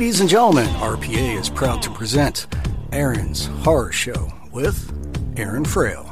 Ladies 0.00 0.20
and 0.22 0.30
gentlemen, 0.30 0.66
RPA 0.76 1.38
is 1.38 1.50
proud 1.50 1.82
to 1.82 1.90
present 1.90 2.46
Aaron's 2.90 3.44
Horror 3.44 3.92
Show 3.92 4.32
with 4.50 4.90
Aaron 5.36 5.62
Frale. 5.62 6.10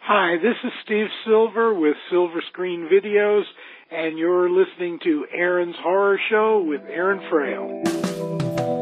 Hi, 0.00 0.36
this 0.38 0.56
is 0.64 0.72
Steve 0.84 1.06
Silver 1.24 1.72
with 1.72 1.94
Silver 2.10 2.42
Screen 2.48 2.88
Videos, 2.92 3.44
and 3.92 4.18
you're 4.18 4.50
listening 4.50 4.98
to 5.04 5.24
Aaron's 5.32 5.76
Horror 5.78 6.18
Show 6.28 6.64
with 6.66 6.80
Aaron 6.88 7.20
Frale. 7.30 8.81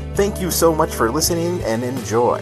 Thank 0.13 0.41
you 0.41 0.51
so 0.51 0.75
much 0.75 0.93
for 0.93 1.09
listening 1.09 1.61
and 1.63 1.83
enjoy. 1.83 2.39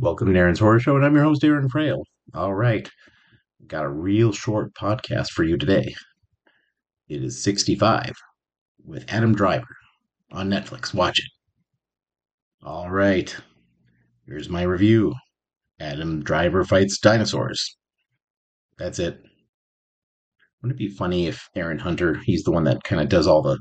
Welcome 0.00 0.32
to 0.32 0.38
Aaron's 0.38 0.58
Horror 0.58 0.80
Show, 0.80 0.96
and 0.96 1.04
I'm 1.04 1.14
your 1.14 1.24
host, 1.24 1.44
Aaron 1.44 1.68
Frale. 1.68 2.04
All 2.34 2.54
right, 2.54 2.90
got 3.68 3.84
a 3.84 3.88
real 3.88 4.32
short 4.32 4.74
podcast 4.74 5.30
for 5.30 5.44
you 5.44 5.56
today. 5.56 5.94
It 7.08 7.22
is 7.22 7.42
65 7.42 8.12
with 8.84 9.04
Adam 9.08 9.34
Driver 9.34 9.76
on 10.32 10.50
Netflix. 10.50 10.92
Watch 10.92 11.20
it. 11.20 11.30
All 12.66 12.90
right, 12.90 13.34
here's 14.26 14.48
my 14.48 14.62
review. 14.62 15.14
Adam 15.80 16.22
Driver 16.22 16.64
fights 16.64 16.98
dinosaurs. 16.98 17.76
That's 18.78 18.98
it. 18.98 19.20
Wouldn't 20.62 20.80
it 20.80 20.84
be 20.84 20.94
funny 20.94 21.26
if 21.26 21.48
Aaron 21.54 21.78
Hunter, 21.78 22.20
he's 22.24 22.42
the 22.44 22.50
one 22.50 22.64
that 22.64 22.84
kind 22.84 23.02
of 23.02 23.08
does 23.08 23.26
all 23.26 23.42
the 23.42 23.58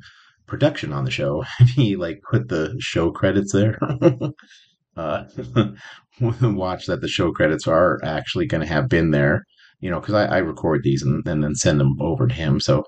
production 0.48 0.94
on 0.94 1.06
the 1.06 1.12
show, 1.12 1.44
if 1.60 1.70
he 1.70 1.96
like 1.96 2.22
put 2.30 2.50
the 2.50 2.76
show 2.80 3.12
credits 3.12 3.52
there? 3.52 3.80
uh, 4.98 5.24
watch 6.22 6.86
that 6.86 7.02
the 7.02 7.08
show 7.08 7.32
credits 7.32 7.68
are 7.68 8.00
actually 8.04 8.46
going 8.46 8.62
to 8.62 8.68
have 8.68 8.88
been 8.88 9.12
there, 9.12 9.44
you 9.80 9.90
know, 9.90 10.00
because 10.00 10.16
I, 10.16 10.26
I, 10.26 10.38
record 10.38 10.82
these 10.84 11.04
and, 11.04 11.28
and 11.28 11.44
then 11.44 11.56
send 11.56 11.80
them 11.80 12.00
over 12.00 12.28
to 12.28 12.34
him. 12.34 12.60
So 12.60 12.84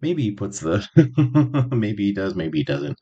maybe 0.00 0.22
he 0.22 0.30
puts 0.30 0.60
the, 0.60 0.86
maybe 1.72 2.04
he 2.04 2.12
does, 2.12 2.34
maybe 2.34 2.58
he 2.58 2.64
doesn't. 2.64 2.98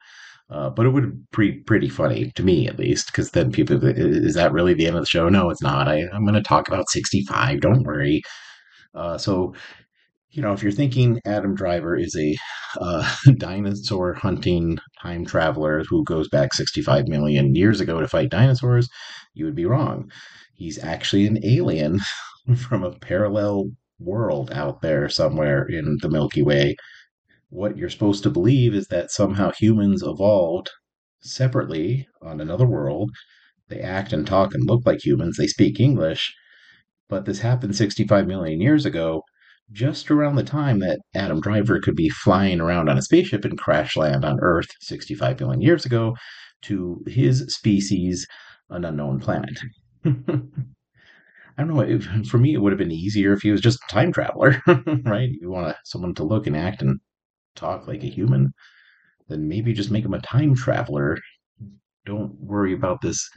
Uh, 0.48 0.70
but 0.70 0.86
it 0.86 0.90
would 0.90 1.26
be 1.36 1.52
pretty 1.52 1.88
funny 1.88 2.30
to 2.36 2.42
me, 2.42 2.68
at 2.68 2.78
least, 2.78 3.06
because 3.06 3.32
then 3.32 3.50
people, 3.50 3.82
is 3.84 4.34
that 4.34 4.52
really 4.52 4.74
the 4.74 4.86
end 4.86 4.96
of 4.96 5.02
the 5.02 5.06
show? 5.06 5.28
No, 5.28 5.50
it's 5.50 5.62
not. 5.62 5.88
I, 5.88 6.04
I'm 6.12 6.24
going 6.24 6.34
to 6.34 6.42
talk 6.42 6.68
about 6.68 6.88
65. 6.88 7.60
Don't 7.60 7.82
worry. 7.82 8.22
Uh, 8.94 9.18
so, 9.18 9.54
you 10.30 10.42
know, 10.42 10.52
if 10.52 10.62
you're 10.62 10.70
thinking 10.70 11.20
Adam 11.26 11.54
Driver 11.54 11.96
is 11.96 12.14
a 12.16 12.36
uh, 12.80 13.16
dinosaur 13.38 14.14
hunting 14.14 14.78
time 15.02 15.24
traveler 15.24 15.82
who 15.88 16.04
goes 16.04 16.28
back 16.28 16.54
65 16.54 17.08
million 17.08 17.54
years 17.56 17.80
ago 17.80 18.00
to 18.00 18.06
fight 18.06 18.30
dinosaurs, 18.30 18.88
you 19.34 19.44
would 19.46 19.56
be 19.56 19.66
wrong. 19.66 20.10
He's 20.54 20.82
actually 20.82 21.26
an 21.26 21.44
alien 21.44 21.98
from 22.56 22.84
a 22.84 22.92
parallel 22.92 23.70
world 23.98 24.52
out 24.52 24.80
there 24.80 25.08
somewhere 25.08 25.64
in 25.64 25.96
the 26.02 26.08
Milky 26.08 26.42
Way 26.42 26.76
what 27.48 27.76
you're 27.76 27.90
supposed 27.90 28.22
to 28.24 28.30
believe 28.30 28.74
is 28.74 28.88
that 28.88 29.10
somehow 29.10 29.52
humans 29.52 30.02
evolved 30.02 30.70
separately 31.20 32.06
on 32.22 32.40
another 32.40 32.66
world. 32.66 33.10
They 33.68 33.80
act 33.80 34.12
and 34.12 34.26
talk 34.26 34.54
and 34.54 34.66
look 34.66 34.86
like 34.86 35.04
humans, 35.04 35.36
they 35.36 35.46
speak 35.46 35.80
English, 35.80 36.34
but 37.08 37.24
this 37.24 37.40
happened 37.40 37.76
65 37.76 38.26
million 38.26 38.60
years 38.60 38.86
ago, 38.86 39.22
just 39.72 40.10
around 40.10 40.36
the 40.36 40.44
time 40.44 40.78
that 40.80 41.00
Adam 41.14 41.40
Driver 41.40 41.80
could 41.80 41.96
be 41.96 42.08
flying 42.08 42.60
around 42.60 42.88
on 42.88 42.98
a 42.98 43.02
spaceship 43.02 43.44
and 43.44 43.58
crash 43.58 43.96
land 43.96 44.24
on 44.24 44.38
Earth 44.40 44.68
65 44.80 45.40
million 45.40 45.60
years 45.60 45.84
ago 45.84 46.14
to 46.62 47.02
his 47.06 47.44
species, 47.48 48.26
an 48.70 48.84
unknown 48.84 49.20
planet. 49.20 49.58
I 51.58 51.64
don't 51.64 51.74
know. 51.74 52.22
For 52.24 52.38
me, 52.38 52.54
it 52.54 52.58
would 52.58 52.72
have 52.72 52.78
been 52.78 52.92
easier 52.92 53.32
if 53.32 53.40
he 53.40 53.50
was 53.50 53.60
just 53.60 53.80
a 53.88 53.92
time 53.92 54.12
traveler, 54.12 54.62
right? 55.04 55.30
You 55.40 55.50
want 55.50 55.76
someone 55.84 56.14
to 56.14 56.24
look 56.24 56.46
and 56.46 56.56
act 56.56 56.82
and 56.82 57.00
talk 57.56 57.86
like 57.88 58.02
a 58.04 58.08
human, 58.08 58.52
then 59.28 59.48
maybe 59.48 59.72
just 59.72 59.90
make 59.90 60.04
him 60.04 60.14
a 60.14 60.20
time 60.20 60.54
traveler. 60.54 61.18
Don't 62.04 62.34
worry 62.40 62.72
about 62.72 63.00
this, 63.02 63.28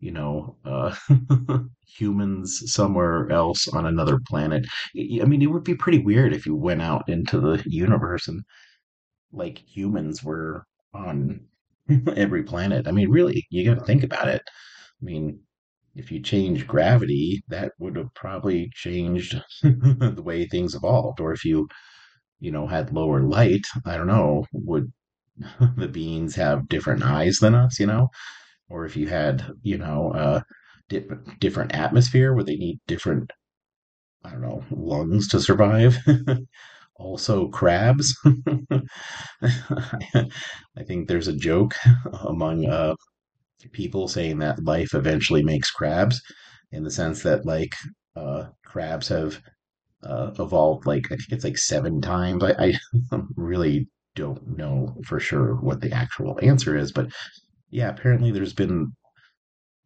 you 0.00 0.10
know, 0.12 0.56
uh, 0.64 0.94
humans 1.86 2.62
somewhere 2.72 3.30
else 3.30 3.68
on 3.68 3.86
another 3.86 4.18
planet. 4.28 4.66
I 4.96 5.24
mean, 5.24 5.42
it 5.42 5.50
would 5.50 5.64
be 5.64 5.74
pretty 5.76 5.98
weird 5.98 6.32
if 6.34 6.46
you 6.46 6.56
went 6.56 6.82
out 6.82 7.08
into 7.08 7.40
the 7.40 7.62
universe 7.66 8.28
and 8.28 8.42
like 9.32 9.58
humans 9.58 10.22
were 10.22 10.64
on 10.94 11.40
every 12.16 12.42
planet. 12.42 12.86
I 12.86 12.92
mean, 12.92 13.10
really, 13.10 13.46
you 13.50 13.64
got 13.64 13.80
to 13.80 13.84
think 13.86 14.02
about 14.04 14.28
it. 14.28 14.42
I 15.00 15.04
mean, 15.04 15.40
if 15.94 16.10
you 16.10 16.20
change 16.20 16.66
gravity, 16.66 17.42
that 17.48 17.72
would 17.78 17.96
have 17.96 18.14
probably 18.14 18.70
changed 18.74 19.40
the 19.62 20.22
way 20.24 20.46
things 20.46 20.74
evolved. 20.74 21.20
Or 21.20 21.32
if 21.32 21.44
you 21.44 21.68
you 22.42 22.50
know, 22.50 22.66
had 22.66 22.92
lower 22.92 23.22
light, 23.22 23.64
I 23.86 23.96
don't 23.96 24.08
know, 24.08 24.44
would 24.52 24.92
the 25.76 25.88
beings 25.88 26.34
have 26.36 26.68
different 26.68 27.04
eyes 27.04 27.38
than 27.38 27.54
us, 27.54 27.78
you 27.80 27.86
know? 27.86 28.08
Or 28.68 28.86
if 28.86 28.96
you 28.96 29.08
had, 29.08 29.46
you 29.62 29.78
know, 29.78 30.12
uh, 30.12 30.40
di- 30.88 31.06
different 31.40 31.74
atmosphere, 31.74 32.34
would 32.34 32.46
they 32.46 32.56
need 32.56 32.80
different, 32.88 33.30
I 34.24 34.30
don't 34.30 34.42
know, 34.42 34.64
lungs 34.70 35.28
to 35.28 35.40
survive? 35.40 35.98
also, 36.96 37.48
crabs. 37.48 38.16
I 39.42 40.82
think 40.86 41.08
there's 41.08 41.28
a 41.28 41.36
joke 41.36 41.74
among 42.28 42.66
uh, 42.66 42.94
people 43.72 44.08
saying 44.08 44.38
that 44.38 44.64
life 44.64 44.94
eventually 44.94 45.44
makes 45.44 45.70
crabs, 45.70 46.20
in 46.72 46.84
the 46.84 46.90
sense 46.90 47.22
that, 47.22 47.46
like, 47.46 47.74
uh, 48.16 48.46
crabs 48.64 49.08
have 49.08 49.40
uh, 50.04 50.32
evolved 50.38 50.86
like 50.86 51.06
I 51.06 51.16
think 51.16 51.32
it's 51.32 51.44
like 51.44 51.58
seven 51.58 52.00
times. 52.00 52.42
I, 52.44 52.52
I 52.58 52.74
really 53.36 53.88
don't 54.14 54.56
know 54.58 54.96
for 55.06 55.20
sure 55.20 55.56
what 55.56 55.80
the 55.80 55.92
actual 55.92 56.38
answer 56.42 56.76
is, 56.76 56.92
but 56.92 57.10
yeah, 57.70 57.90
apparently 57.90 58.30
there's 58.30 58.54
been 58.54 58.92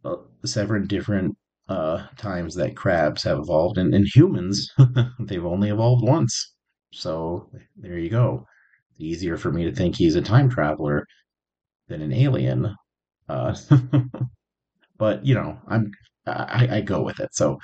uh, 0.04 0.16
seven 0.44 0.86
different 0.86 1.36
uh, 1.68 2.06
times 2.16 2.54
that 2.54 2.76
crabs 2.76 3.22
have 3.24 3.38
evolved, 3.38 3.78
and, 3.78 3.94
and 3.94 4.06
humans 4.14 4.70
they've 5.20 5.44
only 5.44 5.70
evolved 5.70 6.04
once. 6.06 6.54
So 6.92 7.50
there 7.76 7.98
you 7.98 8.10
go. 8.10 8.46
Easier 8.98 9.36
for 9.36 9.52
me 9.52 9.64
to 9.64 9.72
think 9.74 9.96
he's 9.96 10.16
a 10.16 10.22
time 10.22 10.48
traveler 10.48 11.06
than 11.88 12.02
an 12.02 12.12
alien. 12.12 12.74
Uh, 13.28 13.56
but 14.98 15.24
you 15.24 15.34
know, 15.34 15.58
I'm 15.68 15.90
I, 16.26 16.68
I 16.72 16.80
go 16.80 17.02
with 17.02 17.20
it. 17.20 17.34
So 17.34 17.58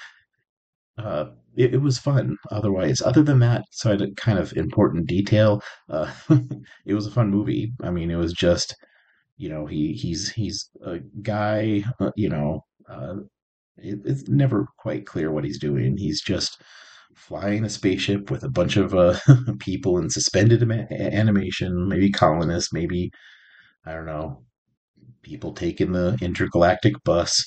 uh, 0.99 1.26
it, 1.56 1.75
it 1.75 1.82
was 1.82 1.99
fun. 1.99 2.37
Otherwise, 2.50 3.00
other 3.02 3.22
than 3.22 3.40
that, 3.40 3.64
had 3.82 4.02
a 4.02 4.12
kind 4.14 4.38
of 4.38 4.52
important 4.54 5.06
detail. 5.06 5.62
Uh, 5.88 6.10
it 6.87 6.94
was 6.94 7.06
a 7.06 7.10
fun 7.10 7.31
movie. 7.31 7.72
I 7.82 7.90
mean, 7.90 8.10
it 8.10 8.16
was 8.16 8.32
just 8.32 8.75
you 9.37 9.49
know 9.49 9.66
he 9.66 9.93
he's 9.93 10.31
he's 10.31 10.69
a 10.84 10.99
guy. 11.22 11.84
Uh, 12.00 12.10
you 12.16 12.28
know, 12.28 12.64
uh, 12.88 13.16
it, 13.76 14.00
it's 14.04 14.28
never 14.28 14.66
quite 14.78 15.06
clear 15.06 15.31
what 15.31 15.44
he's 15.44 15.58
doing. 15.58 15.96
He's 15.96 16.22
just 16.22 16.62
flying 17.14 17.64
a 17.64 17.69
spaceship 17.69 18.31
with 18.31 18.43
a 18.43 18.50
bunch 18.50 18.76
of 18.76 18.94
uh, 18.94 19.19
people 19.58 19.99
in 19.99 20.10
suspended 20.10 20.62
animation, 20.90 21.88
maybe 21.88 22.10
colonists, 22.10 22.72
maybe 22.72 23.10
I 23.84 23.93
don't 23.93 24.06
know, 24.06 24.44
people 25.22 25.52
taking 25.52 25.93
the 25.93 26.16
intergalactic 26.20 26.94
bus. 27.04 27.44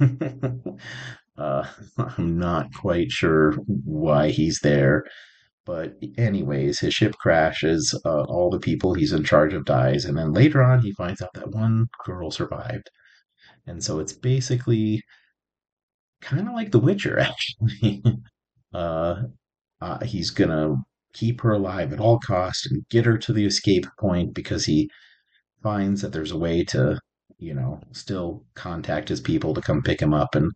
uh, 1.38 1.66
I'm 1.98 2.38
not 2.38 2.72
quite 2.74 3.10
sure 3.10 3.52
why 3.84 4.30
he's 4.30 4.60
there. 4.62 5.04
But 5.66 5.96
anyways, 6.16 6.80
his 6.80 6.94
ship 6.94 7.14
crashes. 7.20 7.98
Uh, 8.04 8.22
all 8.22 8.50
the 8.50 8.58
people 8.58 8.94
he's 8.94 9.12
in 9.12 9.24
charge 9.24 9.52
of 9.52 9.66
dies, 9.66 10.04
and 10.06 10.16
then 10.16 10.32
later 10.32 10.62
on, 10.62 10.80
he 10.80 10.92
finds 10.92 11.20
out 11.22 11.34
that 11.34 11.50
one 11.50 11.88
girl 12.06 12.30
survived. 12.30 12.90
And 13.66 13.84
so 13.84 13.98
it's 14.00 14.14
basically 14.14 15.02
kind 16.20 16.48
of 16.48 16.54
like 16.54 16.72
The 16.72 16.78
Witcher, 16.78 17.18
actually. 17.20 18.02
uh, 18.74 19.22
uh, 19.80 20.04
he's 20.04 20.30
gonna 20.30 20.76
keep 21.14 21.40
her 21.42 21.52
alive 21.52 21.92
at 21.92 22.00
all 22.00 22.18
costs 22.20 22.70
and 22.70 22.86
get 22.90 23.06
her 23.06 23.18
to 23.18 23.32
the 23.32 23.44
escape 23.46 23.86
point 23.98 24.34
because 24.34 24.64
he 24.66 24.90
finds 25.62 26.02
that 26.02 26.12
there's 26.12 26.32
a 26.32 26.38
way 26.38 26.64
to, 26.64 26.98
you 27.38 27.54
know, 27.54 27.80
still 27.92 28.44
contact 28.54 29.08
his 29.08 29.20
people 29.20 29.54
to 29.54 29.60
come 29.60 29.82
pick 29.82 30.00
him 30.00 30.14
up 30.14 30.34
and 30.34 30.52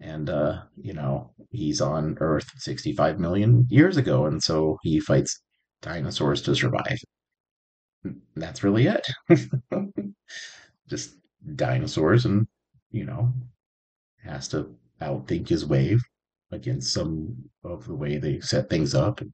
and 0.00 0.28
uh, 0.30 0.62
you 0.76 0.92
know, 0.92 1.30
he's 1.50 1.80
on 1.80 2.16
Earth 2.20 2.50
65 2.58 3.18
million 3.18 3.66
years 3.70 3.96
ago, 3.96 4.26
and 4.26 4.42
so 4.42 4.78
he 4.82 5.00
fights 5.00 5.40
dinosaurs 5.82 6.42
to 6.42 6.54
survive. 6.54 6.98
That's 8.34 8.62
really 8.62 8.86
it. 8.86 9.06
Just 10.88 11.16
dinosaurs 11.54 12.24
and, 12.24 12.46
you 12.90 13.04
know, 13.04 13.32
has 14.22 14.48
to 14.48 14.74
outthink 15.00 15.48
his 15.48 15.66
way 15.66 15.96
against 16.52 16.92
some 16.92 17.36
of 17.64 17.86
the 17.86 17.94
way 17.94 18.18
they 18.18 18.40
set 18.40 18.70
things 18.70 18.94
up. 18.94 19.20
And, 19.20 19.32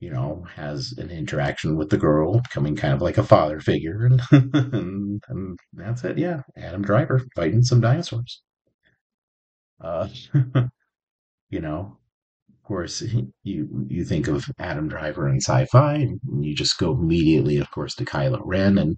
you 0.00 0.10
know, 0.10 0.46
has 0.54 0.94
an 0.98 1.10
interaction 1.10 1.76
with 1.76 1.90
the 1.90 1.98
girl, 1.98 2.40
becoming 2.40 2.76
kind 2.76 2.94
of 2.94 3.02
like 3.02 3.18
a 3.18 3.24
father 3.24 3.60
figure, 3.60 4.06
and, 4.06 4.22
and, 4.54 5.22
and 5.28 5.58
that's 5.72 6.04
it. 6.04 6.18
Yeah, 6.18 6.42
Adam 6.56 6.82
Driver 6.82 7.20
fighting 7.34 7.62
some 7.62 7.80
dinosaurs. 7.80 8.42
Uh, 9.80 10.08
you 11.50 11.60
know, 11.60 11.98
of 12.52 12.62
course, 12.64 13.02
you 13.44 13.86
you 13.88 14.04
think 14.04 14.28
of 14.28 14.46
Adam 14.58 14.88
Driver 14.88 15.28
and 15.28 15.42
sci-fi, 15.42 15.94
and 15.96 16.20
you 16.44 16.54
just 16.54 16.78
go 16.78 16.92
immediately, 16.92 17.58
of 17.58 17.70
course, 17.70 17.94
to 17.96 18.04
Kylo 18.04 18.40
Ren, 18.44 18.78
and 18.78 18.96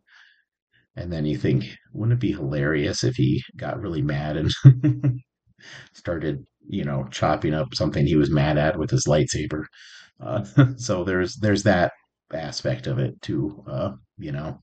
and 0.96 1.12
then 1.12 1.26
you 1.26 1.38
think, 1.38 1.76
wouldn't 1.92 2.18
it 2.18 2.20
be 2.20 2.32
hilarious 2.32 3.04
if 3.04 3.16
he 3.16 3.42
got 3.56 3.80
really 3.80 4.02
mad 4.02 4.36
and 4.36 4.50
started, 5.94 6.44
you 6.68 6.84
know, 6.84 7.06
chopping 7.10 7.54
up 7.54 7.74
something 7.74 8.06
he 8.06 8.16
was 8.16 8.30
mad 8.30 8.58
at 8.58 8.78
with 8.78 8.90
his 8.90 9.06
lightsaber? 9.06 9.64
Uh, 10.20 10.44
so 10.76 11.04
there's 11.04 11.36
there's 11.36 11.62
that 11.64 11.92
aspect 12.34 12.86
of 12.86 12.98
it 12.98 13.20
too, 13.22 13.64
uh, 13.68 13.92
you 14.18 14.32
know. 14.32 14.60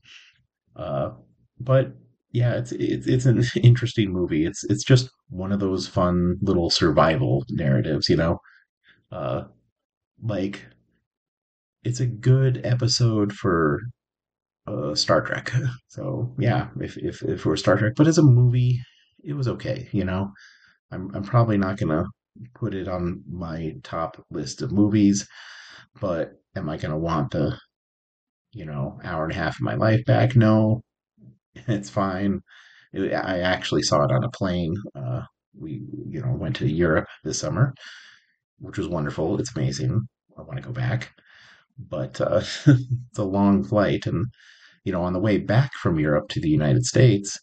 Uh, 0.76 1.12
but 1.60 1.92
yeah, 2.32 2.54
it's 2.54 2.72
it's 2.72 3.06
it's 3.06 3.26
an 3.26 3.42
interesting 3.62 4.12
movie. 4.12 4.44
It's 4.46 4.64
it's 4.64 4.84
just 4.84 5.10
one 5.30 5.52
of 5.52 5.60
those 5.60 5.86
fun 5.88 6.36
little 6.42 6.70
survival 6.70 7.44
narratives, 7.50 8.08
you 8.08 8.16
know. 8.16 8.38
Uh, 9.12 9.44
like 10.22 10.66
it's 11.84 12.00
a 12.00 12.06
good 12.06 12.60
episode 12.64 13.32
for 13.32 13.80
uh, 14.66 14.94
Star 14.94 15.22
Trek. 15.22 15.52
So 15.88 16.32
yeah, 16.38 16.68
if 16.80 16.96
if 16.98 17.22
if 17.22 17.44
we're 17.46 17.56
Star 17.56 17.76
Trek, 17.78 17.94
but 17.96 18.06
as 18.06 18.18
a 18.18 18.22
movie, 18.22 18.80
it 19.24 19.32
was 19.34 19.48
okay. 19.48 19.88
You 19.92 20.04
know, 20.04 20.30
I'm 20.92 21.10
I'm 21.14 21.24
probably 21.24 21.58
not 21.58 21.78
gonna 21.78 22.04
put 22.54 22.74
it 22.74 22.88
on 22.88 23.22
my 23.28 23.74
top 23.82 24.24
list 24.30 24.62
of 24.62 24.72
movies, 24.72 25.26
but 26.00 26.34
am 26.56 26.68
I 26.68 26.76
gonna 26.76 26.98
want 26.98 27.32
the 27.32 27.58
you 28.52 28.64
know 28.66 29.00
hour 29.04 29.24
and 29.24 29.32
a 29.32 29.36
half 29.36 29.56
of 29.56 29.62
my 29.62 29.74
life 29.74 30.04
back? 30.04 30.36
No, 30.36 30.82
it's 31.54 31.90
fine. 31.90 32.40
I 32.94 33.40
actually 33.40 33.82
saw 33.82 34.04
it 34.04 34.12
on 34.12 34.24
a 34.24 34.30
plane. 34.30 34.74
Uh, 34.94 35.22
we 35.58 35.82
you 36.08 36.20
know 36.22 36.32
went 36.34 36.56
to 36.56 36.68
Europe 36.68 37.06
this 37.24 37.38
summer, 37.40 37.74
which 38.58 38.78
was 38.78 38.88
wonderful. 38.88 39.38
It's 39.40 39.54
amazing. 39.56 40.08
I 40.38 40.42
want 40.42 40.56
to 40.58 40.62
go 40.66 40.72
back, 40.72 41.12
but 41.78 42.20
uh, 42.20 42.42
it's 42.66 43.18
a 43.18 43.24
long 43.24 43.64
flight, 43.64 44.06
and 44.06 44.26
you 44.84 44.92
know, 44.92 45.02
on 45.02 45.14
the 45.14 45.20
way 45.20 45.38
back 45.38 45.72
from 45.82 46.00
Europe 46.00 46.28
to 46.30 46.40
the 46.40 46.50
United 46.50 46.84
States, 46.86 47.38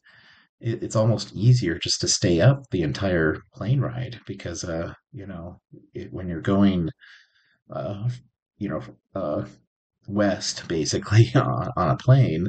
it, 0.61 0.83
it's 0.83 0.95
almost 0.95 1.33
easier 1.35 1.79
just 1.79 2.01
to 2.01 2.07
stay 2.07 2.41
up 2.41 2.63
the 2.71 2.83
entire 2.83 3.37
plane 3.55 3.81
ride 3.81 4.19
because, 4.27 4.63
uh, 4.63 4.93
you 5.13 5.27
know, 5.27 5.59
it, 5.93 6.11
when 6.13 6.27
you're 6.29 6.41
going, 6.41 6.89
uh, 7.71 8.09
you 8.57 8.69
know, 8.69 8.81
uh, 9.15 9.45
west 10.07 10.67
basically 10.67 11.31
on, 11.35 11.69
on 11.77 11.89
a 11.91 11.97
plane, 11.97 12.47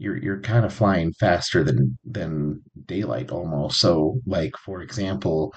you're 0.00 0.16
you're 0.18 0.40
kind 0.40 0.64
of 0.66 0.72
flying 0.74 1.12
faster 1.20 1.64
than 1.64 1.98
than 2.04 2.62
daylight 2.86 3.30
almost. 3.30 3.80
So, 3.80 4.20
like 4.26 4.52
for 4.64 4.82
example, 4.82 5.54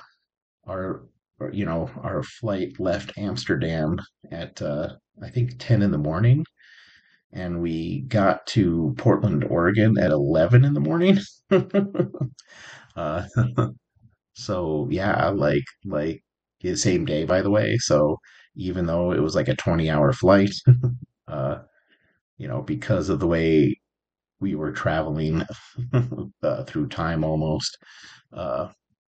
our 0.67 1.03
you 1.53 1.65
know 1.65 1.89
our 2.03 2.23
flight 2.23 2.79
left 2.79 3.17
Amsterdam 3.17 3.97
at 4.31 4.61
uh, 4.61 4.95
I 5.23 5.29
think 5.31 5.55
ten 5.59 5.81
in 5.83 5.91
the 5.91 5.97
morning 5.99 6.45
and 7.33 7.61
we 7.61 8.01
got 8.01 8.45
to 8.47 8.93
Portland, 8.97 9.43
Oregon 9.45 9.97
at 9.99 10.11
11 10.11 10.65
in 10.65 10.73
the 10.73 10.79
morning. 10.79 11.17
uh, 12.95 13.25
so 14.33 14.87
yeah, 14.91 15.29
like 15.29 15.63
like 15.85 16.23
the 16.61 16.75
same 16.75 17.05
day, 17.05 17.25
by 17.25 17.41
the 17.41 17.49
way. 17.49 17.77
So 17.79 18.17
even 18.55 18.85
though 18.85 19.11
it 19.13 19.21
was 19.21 19.35
like 19.35 19.47
a 19.49 19.55
20 19.55 19.89
hour 19.89 20.13
flight, 20.13 20.53
uh, 21.27 21.59
you 22.37 22.47
know, 22.47 22.61
because 22.61 23.09
of 23.09 23.19
the 23.19 23.27
way 23.27 23.77
we 24.43 24.55
were 24.55 24.71
traveling 24.73 25.43
uh, 26.43 26.63
through 26.65 26.87
time 26.89 27.23
almost, 27.23 27.77
uh, 28.33 28.67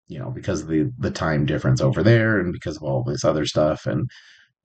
you 0.07 0.19
know, 0.19 0.29
because 0.31 0.61
of 0.61 0.67
the 0.69 0.91
the 0.99 1.11
time 1.11 1.45
difference 1.45 1.81
over 1.81 2.03
there, 2.03 2.39
and 2.39 2.53
because 2.53 2.77
of 2.77 2.83
all 2.83 3.03
this 3.03 3.25
other 3.25 3.45
stuff, 3.45 3.87
and 3.87 4.09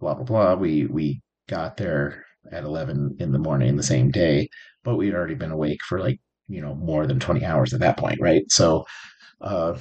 blah 0.01 0.15
blah 0.15 0.25
blah, 0.25 0.55
we 0.55 0.87
we 0.87 1.23
got 1.49 1.77
there 1.79 2.25
at 2.53 2.65
11 2.65 3.17
in 3.21 3.33
the 3.33 3.39
morning 3.39 3.77
the 3.77 3.83
same 3.83 4.11
day, 4.11 4.49
but 4.85 4.97
we 4.97 5.07
had 5.07 5.15
already 5.15 5.35
been 5.35 5.51
awake 5.53 5.81
for 5.89 6.01
like, 6.01 6.19
you 6.49 6.61
know, 6.63 6.75
more 6.75 7.07
than 7.07 7.21
20 7.21 7.45
hours 7.45 7.73
at 7.75 7.81
that 7.81 7.99
point, 7.99 8.21
right? 8.21 8.45
So, 8.51 8.85
uh, 9.41 9.79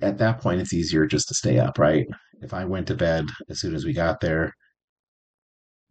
at 0.00 0.18
that 0.18 0.40
point, 0.40 0.60
it's 0.60 0.72
easier 0.72 1.06
just 1.06 1.28
to 1.28 1.34
stay 1.34 1.58
up, 1.58 1.78
right? 1.78 2.06
If 2.40 2.54
I 2.54 2.64
went 2.64 2.86
to 2.88 2.94
bed 2.94 3.26
as 3.48 3.60
soon 3.60 3.74
as 3.74 3.84
we 3.84 3.92
got 3.92 4.20
there, 4.20 4.52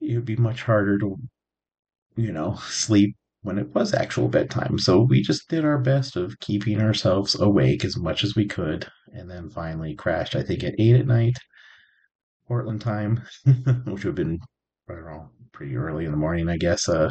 it 0.01 0.15
would 0.15 0.25
be 0.25 0.35
much 0.35 0.63
harder 0.63 0.97
to, 0.99 1.17
you 2.15 2.31
know, 2.31 2.55
sleep 2.67 3.15
when 3.43 3.57
it 3.57 3.73
was 3.73 3.93
actual 3.93 4.27
bedtime. 4.27 4.77
So 4.77 5.01
we 5.01 5.21
just 5.21 5.49
did 5.49 5.65
our 5.65 5.79
best 5.79 6.15
of 6.15 6.39
keeping 6.39 6.79
ourselves 6.79 7.39
awake 7.39 7.83
as 7.83 7.97
much 7.97 8.23
as 8.23 8.35
we 8.35 8.47
could, 8.47 8.87
and 9.13 9.29
then 9.29 9.49
finally 9.49 9.95
crashed, 9.95 10.35
I 10.35 10.43
think, 10.43 10.63
at 10.63 10.75
8 10.79 10.95
at 10.95 11.07
night, 11.07 11.37
Portland 12.47 12.81
time, 12.81 13.23
which 13.45 13.85
would 13.85 14.05
have 14.05 14.15
been, 14.15 14.39
I 14.89 14.93
don't 14.93 15.05
know, 15.05 15.29
pretty 15.51 15.75
early 15.75 16.05
in 16.05 16.11
the 16.11 16.17
morning, 16.17 16.49
I 16.49 16.57
guess, 16.57 16.87
uh, 16.87 17.09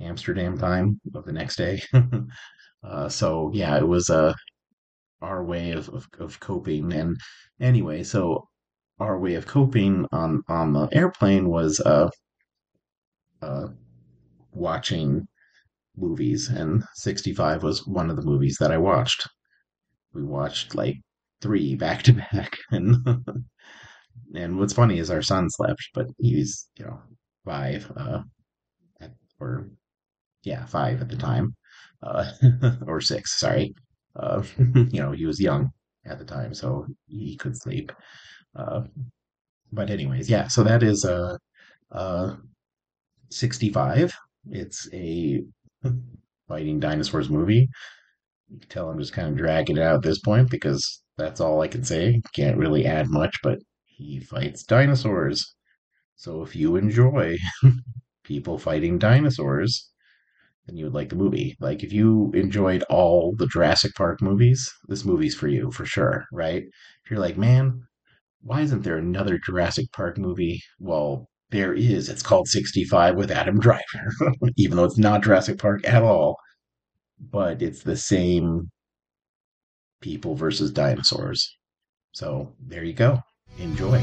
Amsterdam 0.00 0.58
time 0.58 1.00
of 1.14 1.24
the 1.24 1.32
next 1.32 1.56
day. 1.56 1.82
uh, 2.84 3.08
so 3.08 3.50
yeah, 3.54 3.76
it 3.76 3.86
was 3.86 4.10
uh, 4.10 4.34
our 5.22 5.44
way 5.44 5.72
of, 5.72 5.88
of, 5.90 6.08
of 6.18 6.40
coping. 6.40 6.92
And 6.92 7.16
anyway, 7.60 8.02
so 8.02 8.48
our 8.98 9.18
way 9.18 9.34
of 9.34 9.46
coping 9.46 10.06
on 10.12 10.42
on 10.48 10.72
the 10.72 10.88
airplane 10.92 11.48
was 11.48 11.80
uh, 11.80 12.10
uh, 13.42 13.68
watching 14.56 15.28
movies, 15.96 16.48
and 16.48 16.84
65 16.94 17.62
was 17.62 17.86
one 17.86 18.10
of 18.10 18.16
the 18.16 18.22
movies 18.22 18.56
that 18.60 18.72
I 18.72 18.78
watched. 18.78 19.28
We 20.12 20.22
watched 20.22 20.74
like 20.74 20.96
three 21.40 21.74
back 21.74 22.02
to 22.04 22.14
back, 22.14 22.58
and 22.70 22.96
and 24.34 24.58
what's 24.58 24.72
funny 24.72 24.98
is 24.98 25.10
our 25.10 25.22
son 25.22 25.48
slept, 25.50 25.90
but 25.94 26.06
he's 26.18 26.68
you 26.78 26.84
know 26.86 27.00
five, 27.44 27.90
uh, 27.96 28.22
at, 29.00 29.12
or 29.40 29.68
yeah, 30.42 30.64
five 30.66 31.00
at 31.00 31.08
the 31.08 31.16
time, 31.16 31.54
uh, 32.02 32.30
or 32.86 33.00
six, 33.00 33.38
sorry. 33.38 33.74
Uh, 34.14 34.42
you 34.58 35.00
know, 35.00 35.12
he 35.12 35.26
was 35.26 35.40
young 35.40 35.70
at 36.06 36.18
the 36.18 36.24
time, 36.24 36.54
so 36.54 36.86
he 37.06 37.36
could 37.36 37.56
sleep. 37.56 37.92
Uh, 38.54 38.82
but 39.72 39.90
anyways, 39.90 40.30
yeah, 40.30 40.48
so 40.48 40.62
that 40.62 40.82
is 40.82 41.04
uh, 41.04 41.36
uh, 41.92 42.36
65. 43.30 44.14
It's 44.50 44.88
a 44.92 45.42
fighting 46.48 46.80
dinosaurs 46.80 47.30
movie. 47.30 47.68
You 48.48 48.58
can 48.60 48.68
tell 48.68 48.90
I'm 48.90 48.98
just 48.98 49.12
kind 49.12 49.28
of 49.28 49.36
dragging 49.36 49.76
it 49.76 49.82
out 49.82 49.96
at 49.96 50.02
this 50.02 50.20
point 50.20 50.50
because 50.50 51.02
That's 51.18 51.40
all 51.40 51.62
I 51.62 51.68
can 51.68 51.84
say. 51.84 52.22
Can't 52.34 52.58
really 52.58 52.86
add 52.86 53.08
much, 53.10 53.36
but 53.42 53.60
he 53.86 54.20
fights 54.20 54.64
dinosaurs. 54.64 55.54
So 56.16 56.42
if 56.42 56.56
you 56.56 56.76
enjoy 56.76 57.38
people 58.24 58.58
fighting 58.58 58.98
dinosaurs, 58.98 59.90
then 60.66 60.76
you 60.76 60.84
would 60.84 60.94
like 60.94 61.08
the 61.10 61.16
movie. 61.16 61.56
Like 61.60 61.82
if 61.82 61.92
you 61.92 62.32
enjoyed 62.34 62.82
all 62.84 63.34
the 63.36 63.46
Jurassic 63.46 63.94
Park 63.94 64.22
movies, 64.22 64.70
this 64.88 65.04
movie's 65.04 65.34
for 65.34 65.48
you 65.48 65.70
for 65.72 65.84
sure, 65.86 66.26
right? 66.32 66.64
If 67.04 67.10
you're 67.10 67.20
like, 67.20 67.36
man, 67.38 67.82
why 68.42 68.62
isn't 68.62 68.82
there 68.82 68.98
another 68.98 69.38
Jurassic 69.38 69.92
Park 69.92 70.18
movie? 70.18 70.62
Well, 70.80 71.28
there 71.50 71.74
is. 71.74 72.08
It's 72.08 72.22
called 72.22 72.48
65 72.48 73.16
with 73.16 73.30
Adam 73.30 73.58
Driver, 73.60 73.82
even 74.56 74.76
though 74.76 74.84
it's 74.84 74.98
not 74.98 75.22
Jurassic 75.22 75.58
Park 75.58 75.86
at 75.86 76.02
all, 76.02 76.36
but 77.18 77.62
it's 77.62 77.82
the 77.82 77.96
same 77.96 78.70
people 80.00 80.34
versus 80.34 80.70
dinosaurs. 80.70 81.56
So 82.12 82.52
there 82.60 82.84
you 82.84 82.94
go. 82.94 83.20
Enjoy. 83.58 84.02